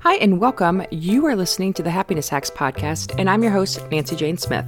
[0.00, 0.84] Hi, and welcome.
[0.90, 4.64] You are listening to the Happiness Hacks podcast, and I'm your host, Nancy Jane Smith.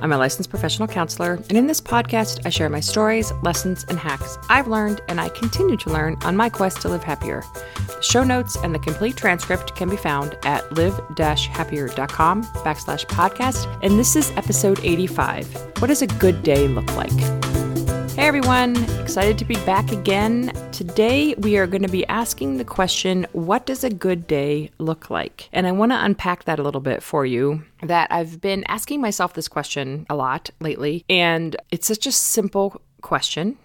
[0.00, 3.98] I'm a licensed professional counselor, and in this podcast, I share my stories, lessons, and
[3.98, 7.42] hacks I've learned and I continue to learn on my quest to live happier.
[7.86, 13.98] The show notes and the complete transcript can be found at live-happier.com backslash podcast, and
[13.98, 15.80] this is episode 85.
[15.80, 17.10] What does a good day look like?
[18.10, 20.52] Hey everyone, excited to be back again.
[20.76, 25.08] Today we are going to be asking the question what does a good day look
[25.08, 25.48] like?
[25.50, 27.64] And I want to unpack that a little bit for you.
[27.82, 32.82] That I've been asking myself this question a lot lately, and it's such a simple
[33.02, 33.56] question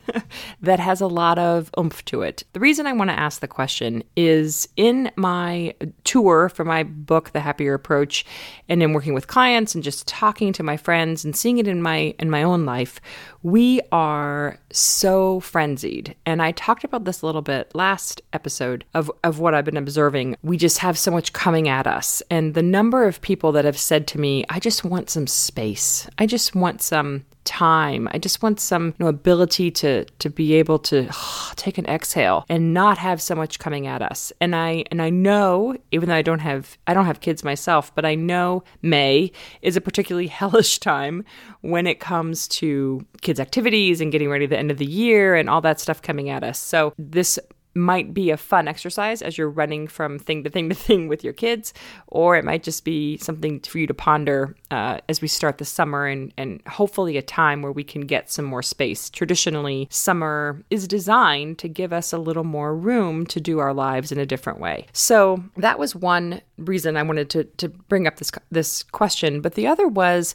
[0.60, 2.44] that has a lot of oomph to it.
[2.52, 5.74] The reason I want to ask the question is in my
[6.04, 8.26] tour for my book The Happier Approach
[8.68, 11.82] and in working with clients and just talking to my friends and seeing it in
[11.82, 13.00] my in my own life,
[13.42, 16.14] we are so frenzied.
[16.26, 19.76] And I talked about this a little bit last episode of of what I've been
[19.76, 20.36] observing.
[20.42, 23.78] We just have so much coming at us and the number of people that have
[23.78, 26.08] said to me, I just want some space.
[26.18, 28.08] I just want some time.
[28.12, 31.08] I just want some you know, ability to to be able to
[31.56, 34.32] take an exhale and not have so much coming at us.
[34.40, 37.94] And I and I know, even though I don't have I don't have kids myself,
[37.94, 41.24] but I know May is a particularly hellish time
[41.60, 45.48] when it comes to kids' activities and getting ready the end of the year and
[45.48, 46.58] all that stuff coming at us.
[46.58, 47.38] So this
[47.74, 51.24] might be a fun exercise as you're running from thing to thing to thing with
[51.24, 51.72] your kids,
[52.08, 55.64] or it might just be something for you to ponder uh, as we start the
[55.64, 59.10] summer and, and hopefully a time where we can get some more space.
[59.10, 64.12] Traditionally, summer is designed to give us a little more room to do our lives
[64.12, 64.86] in a different way.
[64.92, 69.40] So that was one reason I wanted to, to bring up this, this question.
[69.40, 70.34] But the other was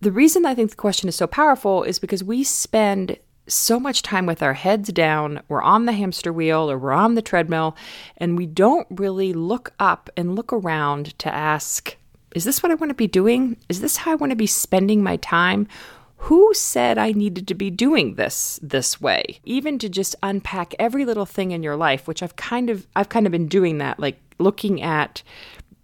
[0.00, 3.18] the reason I think the question is so powerful is because we spend
[3.48, 7.14] so much time with our heads down, we're on the hamster wheel or we're on
[7.14, 7.76] the treadmill,
[8.16, 11.96] and we don't really look up and look around to ask,
[12.34, 13.56] is this what I want to be doing?
[13.68, 15.66] Is this how I want to be spending my time?
[16.22, 19.40] Who said I needed to be doing this this way?
[19.44, 23.08] Even to just unpack every little thing in your life, which I've kind of I've
[23.08, 25.22] kind of been doing that, like looking at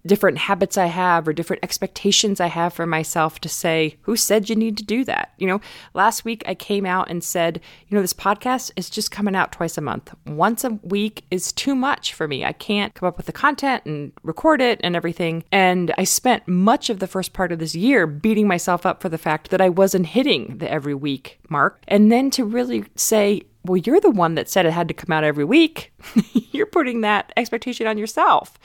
[0.06, 4.50] different habits I have or different expectations I have for myself to say, who said
[4.50, 5.32] you need to do that?
[5.38, 5.60] You know,
[5.94, 9.52] last week I came out and said, you know, this podcast is just coming out
[9.52, 10.14] twice a month.
[10.26, 12.44] Once a week is too much for me.
[12.44, 15.44] I can't come up with the content and record it and everything.
[15.50, 19.08] And I spent much of the first part of this year beating myself up for
[19.08, 21.80] the fact that I wasn't hitting the every week mark.
[21.88, 25.12] And then to really say, well, you're the one that said it had to come
[25.12, 25.92] out every week.
[26.52, 28.58] you're putting that expectation on yourself.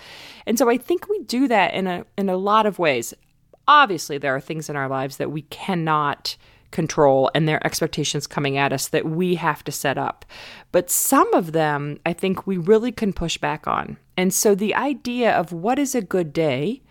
[0.45, 3.13] And so I think we do that in a in a lot of ways.
[3.67, 6.35] Obviously, there are things in our lives that we cannot
[6.71, 10.23] control and there are expectations coming at us that we have to set up.
[10.71, 13.97] But some of them I think we really can push back on.
[14.17, 16.81] And so the idea of what is a good day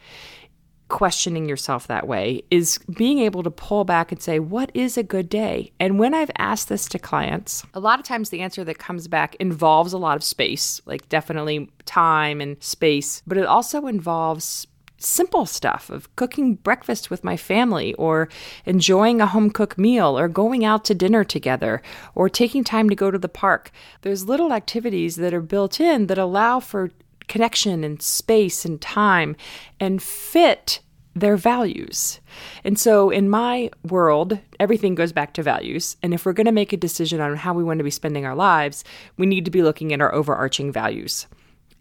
[0.89, 5.03] questioning yourself that way is being able to pull back and say, What is a
[5.03, 5.73] good day?
[5.79, 9.09] And when I've asked this to clients, a lot of times the answer that comes
[9.09, 14.67] back involves a lot of space, like definitely time and space, but it also involves
[14.99, 18.29] simple stuff of cooking breakfast with my family or
[18.67, 21.81] enjoying a home cooked meal or going out to dinner together
[22.15, 23.71] or taking time to go to the park.
[24.03, 26.91] There's little activities that are built in that allow for
[27.29, 29.37] connection and space and time
[29.79, 30.81] and fit
[31.15, 32.21] their values.
[32.65, 35.97] And so, in my world, everything goes back to values.
[36.03, 38.25] And if we're going to make a decision on how we want to be spending
[38.25, 38.85] our lives,
[39.17, 41.27] we need to be looking at our overarching values.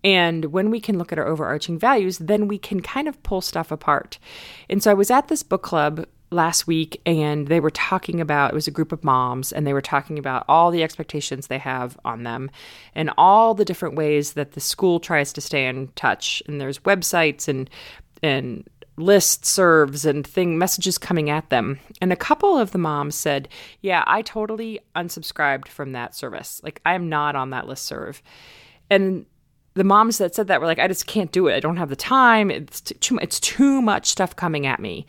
[0.03, 3.41] And when we can look at our overarching values, then we can kind of pull
[3.41, 4.19] stuff apart.
[4.69, 8.51] And so, I was at this book club last week and they were talking about
[8.51, 11.57] it was a group of moms and they were talking about all the expectations they
[11.57, 12.49] have on them
[12.95, 16.43] and all the different ways that the school tries to stay in touch.
[16.47, 17.69] And there's websites and
[18.21, 18.67] and
[18.97, 21.79] list serves and thing messages coming at them.
[22.01, 23.47] And a couple of the moms said
[23.81, 26.59] yeah i totally unsubscribed from that service.
[26.63, 28.21] Like i'm not on that list serve.
[28.89, 29.25] And
[29.77, 31.55] the moms that said that were like, I just can't do it.
[31.55, 32.51] I don't have the time.
[32.51, 35.05] It's too, it's too much stuff coming at me.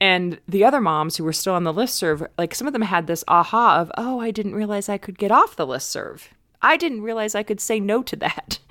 [0.00, 2.82] And the other moms who were still on the list serve, like some of them
[2.82, 6.28] had this aha of, oh, I didn't realize I could get off the list serve.
[6.62, 8.58] I didn't realize I could say no to that.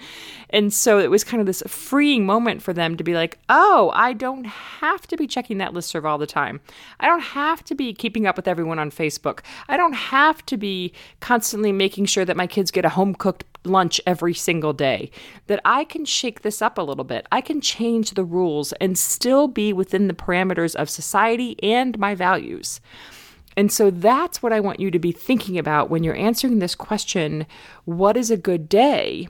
[0.52, 3.92] And so it was kind of this freeing moment for them to be like, oh,
[3.94, 6.60] I don't have to be checking that list serve all the time.
[7.00, 9.42] I don't have to be keeping up with everyone on Facebook.
[9.68, 13.44] I don't have to be constantly making sure that my kids get a home cooked
[13.64, 15.12] lunch every single day.
[15.48, 17.28] That I can shake this up a little bit.
[17.32, 22.16] I can change the rules and still be within the parameters of society and my
[22.16, 22.80] values.
[23.58, 26.76] And so that's what I want you to be thinking about when you're answering this
[26.76, 27.46] question
[27.86, 29.28] what is a good day?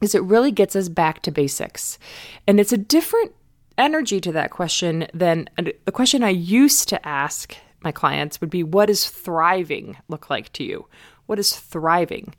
[0.00, 1.98] is it really gets us back to basics.
[2.46, 3.32] And it's a different
[3.78, 8.62] energy to that question than the question I used to ask my clients would be
[8.62, 10.86] what does thriving look like to you?
[11.26, 12.34] What is thriving?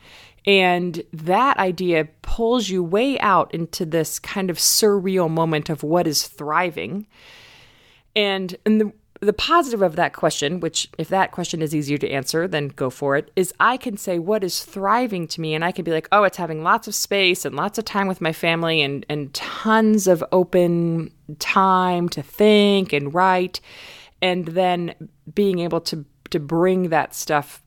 [0.45, 6.07] And that idea pulls you way out into this kind of surreal moment of what
[6.07, 7.07] is thriving.
[8.15, 12.09] And, and the, the positive of that question, which if that question is easier to
[12.09, 15.53] answer, then go for it, is I can say what is thriving to me.
[15.53, 18.07] And I can be like, oh, it's having lots of space and lots of time
[18.07, 23.61] with my family and, and tons of open time to think and write.
[24.23, 24.95] And then
[25.33, 27.61] being able to, to bring that stuff,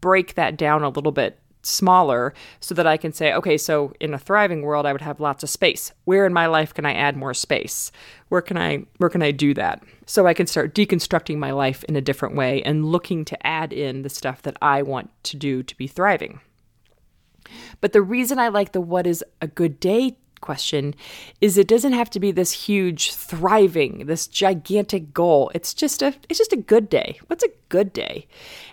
[0.00, 4.14] break that down a little bit smaller so that I can say, okay, so in
[4.14, 5.92] a thriving world, I would have lots of space.
[6.04, 7.92] Where in my life can I add more space?
[8.28, 9.82] Where can I where can I do that?
[10.06, 13.72] So I can start deconstructing my life in a different way and looking to add
[13.72, 16.40] in the stuff that I want to do to be thriving.
[17.80, 20.94] But the reason I like the what is a good day question
[21.40, 26.12] is it doesn't have to be this huge thriving this gigantic goal it's just a
[26.28, 28.26] it's just a good day what's a good day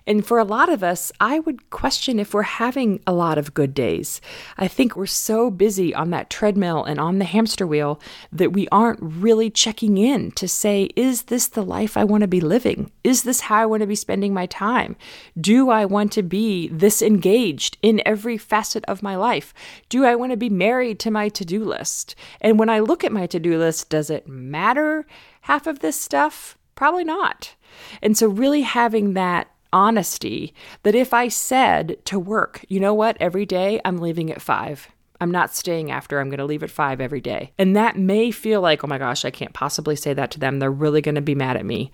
[0.09, 3.53] and for a lot of us, I would question if we're having a lot of
[3.53, 4.21] good days.
[4.57, 8.01] I think we're so busy on that treadmill and on the hamster wheel
[8.31, 12.27] that we aren't really checking in to say, is this the life I want to
[12.27, 12.91] be living?
[13.03, 14.95] Is this how I want to be spending my time?
[15.39, 19.53] Do I want to be this engaged in every facet of my life?
[19.89, 22.15] Do I want to be married to my to do list?
[22.41, 25.05] And when I look at my to do list, does it matter
[25.41, 26.57] half of this stuff?
[26.79, 27.55] Probably not.
[28.01, 30.53] And so, really having that honesty
[30.83, 34.87] that if I said to work, you know what, every day I'm leaving at five.
[35.19, 36.21] I'm not staying after.
[36.21, 37.51] I'm going to leave at five every day.
[37.57, 40.59] And that may feel like, oh my gosh, I can't possibly say that to them.
[40.59, 41.91] They're really going to be mad at me.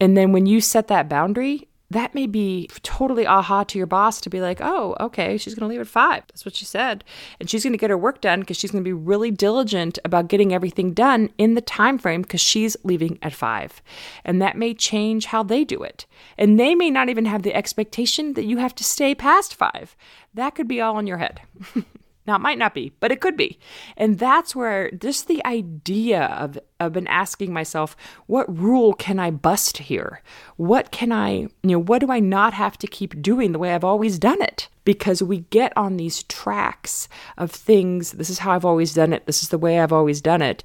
[0.00, 4.20] And then when you set that boundary, that may be totally aha to your boss
[4.20, 6.22] to be like, oh, okay, she's going to leave at five.
[6.28, 7.02] That's what she said.
[7.40, 9.98] And she's going to get her work done because she's going to be really diligent
[10.04, 13.82] about getting everything done in the time frame because she's leaving at five.
[14.24, 16.06] And that may change how they do it.
[16.38, 19.96] And they may not even have the expectation that you have to stay past five.
[20.32, 21.40] That could be all in your head.
[22.30, 23.58] Now, it might not be, but it could be.
[23.96, 27.96] And that's where just the idea of, of been asking myself,
[28.28, 30.22] what rule can I bust here?
[30.56, 33.74] What can I, you know, what do I not have to keep doing the way
[33.74, 34.68] I've always done it?
[34.84, 39.26] Because we get on these tracks of things, this is how I've always done it,
[39.26, 40.62] this is the way I've always done it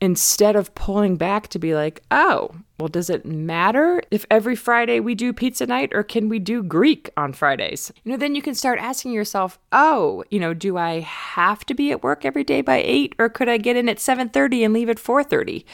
[0.00, 4.98] instead of pulling back to be like, oh, well, does it matter if every Friday
[5.00, 7.92] we do pizza night or can we do Greek on Fridays?
[8.02, 11.74] You know, then you can start asking yourself, oh, you know, do I have to
[11.74, 14.74] be at work every day by 8 or could I get in at 7:30 and
[14.74, 15.64] leave at 4:30?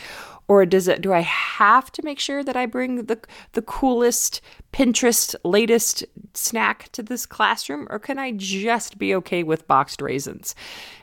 [0.51, 3.21] Or does it do I have to make sure that I bring the
[3.53, 4.41] the coolest
[4.73, 6.05] Pinterest latest
[6.35, 10.57] snack to this classroom or can I just be okay with boxed raisins?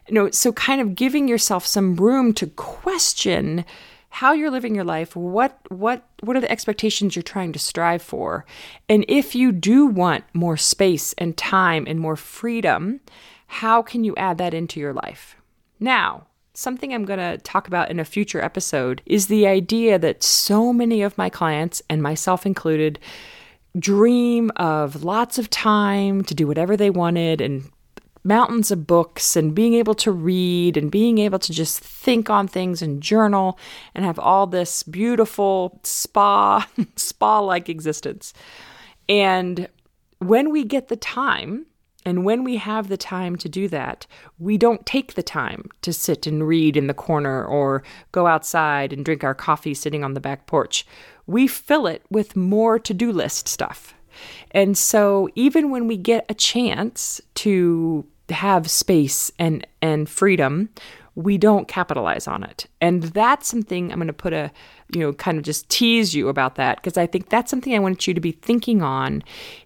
[0.09, 3.63] You know, so kind of giving yourself some room to question
[4.09, 8.01] how you're living your life, what what what are the expectations you're trying to strive
[8.01, 8.45] for?
[8.89, 12.99] And if you do want more space and time and more freedom,
[13.47, 15.37] how can you add that into your life?
[15.79, 16.26] Now,
[16.57, 20.73] something I'm going to talk about in a future episode is the idea that so
[20.73, 22.97] many of my clients, and myself included,
[23.77, 27.69] dream of lots of time to do whatever they wanted and
[28.23, 32.47] mountains of books and being able to read and being able to just think on
[32.47, 33.59] things and journal
[33.93, 38.33] and have all this beautiful spa spa like existence.
[39.07, 39.69] And
[40.17, 41.67] when we get the time
[42.07, 44.07] and when we have the time to do that,
[44.39, 47.83] we don't take the time to sit and read in the corner or
[48.13, 50.87] go outside and drink our coffee sitting on the back porch.
[51.25, 53.93] We fill it with more to do list stuff.
[54.51, 60.69] And so, even when we get a chance to have space and, and freedom,
[61.15, 62.67] we don't capitalize on it.
[62.79, 64.49] And that's something I'm going to put a,
[64.93, 67.79] you know, kind of just tease you about that because I think that's something I
[67.79, 69.23] want you to be thinking on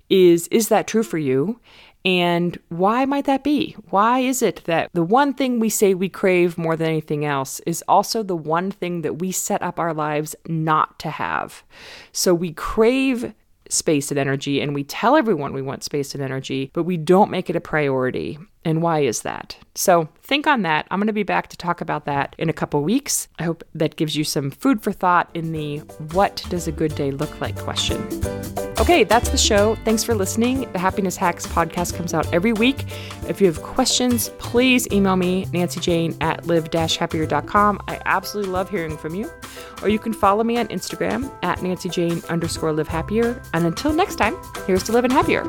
[0.10, 1.60] is is that true for you?
[2.04, 3.76] And why might that be?
[3.90, 7.60] Why is it that the one thing we say we crave more than anything else
[7.62, 11.64] is also the one thing that we set up our lives not to have?
[12.12, 13.34] So we crave
[13.70, 17.32] space and energy and we tell everyone we want space and energy, but we don't
[17.32, 18.38] make it a priority.
[18.66, 19.58] And why is that?
[19.76, 20.88] So think on that.
[20.92, 23.28] I'm going to be back to talk about that in a couple weeks.
[23.40, 25.80] I hope that gives you some food for thought in the
[26.14, 28.00] what does a good day look like question.
[28.82, 29.76] Okay, that's the show.
[29.86, 30.62] Thanks for listening.
[30.72, 32.86] The Happiness Hacks podcast comes out every week.
[33.30, 37.80] If you have questions, please email me, nancyjane at live-happier.com.
[37.88, 39.32] I absolutely love hearing from you.
[39.84, 43.40] Or you can follow me on Instagram at nancyjane underscore live happier.
[43.54, 44.36] And until next time,
[44.66, 45.44] here's to living happier.